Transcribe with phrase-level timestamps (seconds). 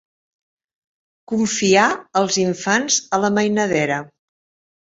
[1.33, 1.85] Confiar
[2.23, 4.01] els infants a la mainadera.